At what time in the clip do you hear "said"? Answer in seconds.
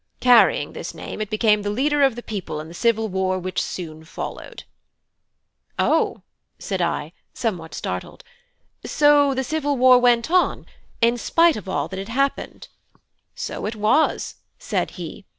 6.57-6.81, 14.57-14.89